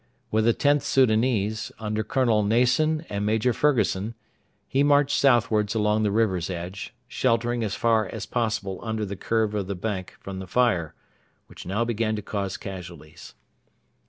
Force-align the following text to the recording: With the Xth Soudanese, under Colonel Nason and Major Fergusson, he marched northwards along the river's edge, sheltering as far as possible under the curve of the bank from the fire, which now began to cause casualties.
With 0.31 0.45
the 0.45 0.53
Xth 0.55 0.81
Soudanese, 0.83 1.71
under 1.77 2.03
Colonel 2.03 2.41
Nason 2.41 3.05
and 3.07 3.23
Major 3.23 3.53
Fergusson, 3.53 4.15
he 4.67 4.81
marched 4.81 5.23
northwards 5.23 5.75
along 5.75 6.01
the 6.01 6.09
river's 6.09 6.49
edge, 6.49 6.91
sheltering 7.07 7.63
as 7.63 7.75
far 7.75 8.07
as 8.07 8.25
possible 8.25 8.79
under 8.81 9.05
the 9.05 9.15
curve 9.15 9.53
of 9.53 9.67
the 9.67 9.75
bank 9.75 10.15
from 10.19 10.39
the 10.39 10.47
fire, 10.47 10.95
which 11.45 11.67
now 11.67 11.85
began 11.85 12.15
to 12.15 12.23
cause 12.23 12.57
casualties. 12.57 13.35